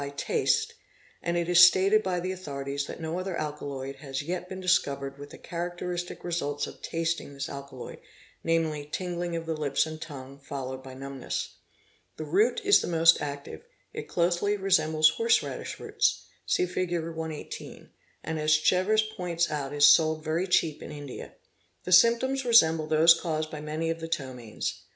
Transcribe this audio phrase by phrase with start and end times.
[0.01, 0.73] by taste,
[1.21, 5.19] and it is stated by— the authorities that no other alkaloid has yet been discovered
[5.19, 7.99] with the characteristic results of tasting this alkaloid
[8.43, 11.57] namely, tingling of the lips and tongue followed by numbness.
[12.17, 13.61] The root is the most active;
[13.93, 16.03] it closely resembles horse radish root,
[16.47, 16.91] see Fig.
[16.93, 17.91] 118,
[18.23, 21.33] and as Chevers points out is sold very cheap in India.
[21.83, 24.81] The symptoms resemble those caused by many of the ptomaines.